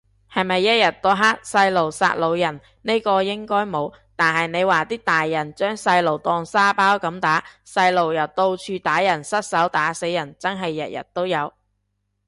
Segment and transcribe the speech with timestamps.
[0.33, 11.53] 係咪一日到黑細路殺老人，呢個應該冇，但係你話啲大人將細路當沙包咁打，細路又到處打人失手打死人，真係日日都有